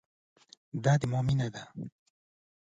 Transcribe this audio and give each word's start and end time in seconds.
دا 0.83 0.93
زما 1.01 1.19
مينه 1.27 1.47
ده 1.53 1.63